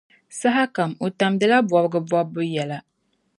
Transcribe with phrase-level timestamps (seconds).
[0.37, 2.77] Saha kam, o tamdila bobigi bɔbbu yɛla.